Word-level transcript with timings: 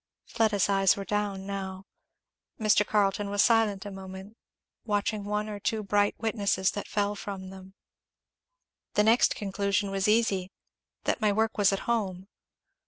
Fleda's 0.25 0.67
eyes 0.67 0.97
were 0.97 1.05
down 1.05 1.45
now. 1.45 1.85
Mr. 2.59 2.83
Carleton 2.83 3.29
was 3.29 3.43
silent 3.43 3.85
a 3.85 3.91
moment, 3.91 4.35
watching 4.83 5.25
one 5.25 5.47
or 5.47 5.59
two 5.59 5.83
bright 5.83 6.15
witnesses 6.17 6.71
that 6.71 6.87
fell 6.87 7.13
from 7.13 7.51
them. 7.51 7.75
"The 8.95 9.03
next 9.03 9.35
conclusion 9.35 9.91
was 9.91 10.07
easy, 10.07 10.51
that 11.03 11.21
my 11.21 11.31
work 11.31 11.55
was 11.55 11.71
at 11.71 11.81
home. 11.85 12.27